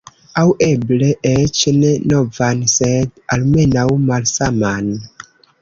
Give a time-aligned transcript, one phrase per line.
[0.43, 4.93] Aŭ eble eĉ ne novan sed almenaŭ malsaman.